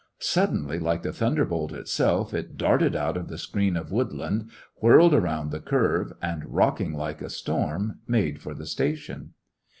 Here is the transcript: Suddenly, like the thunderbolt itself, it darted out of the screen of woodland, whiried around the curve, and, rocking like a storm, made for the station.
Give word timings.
Suddenly, 0.17 0.79
like 0.79 1.03
the 1.03 1.13
thunderbolt 1.13 1.71
itself, 1.73 2.33
it 2.33 2.57
darted 2.57 2.95
out 2.95 3.15
of 3.15 3.27
the 3.27 3.37
screen 3.37 3.77
of 3.77 3.91
woodland, 3.91 4.49
whiried 4.81 5.13
around 5.13 5.51
the 5.51 5.59
curve, 5.59 6.11
and, 6.23 6.43
rocking 6.47 6.93
like 6.95 7.21
a 7.21 7.29
storm, 7.29 7.99
made 8.07 8.41
for 8.41 8.55
the 8.55 8.65
station. 8.65 9.35